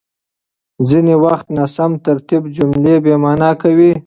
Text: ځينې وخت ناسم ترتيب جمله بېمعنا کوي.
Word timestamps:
ځينې 0.89 1.15
وخت 1.25 1.47
ناسم 1.57 1.91
ترتيب 2.05 2.43
جمله 2.55 2.93
بېمعنا 3.03 3.51
کوي. 3.61 3.91